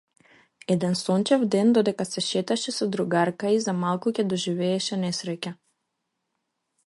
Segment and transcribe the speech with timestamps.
[0.71, 5.53] Еден сончев ден, додека се шеташе со другарка ѝ, за малку ќе доживееше несреќа.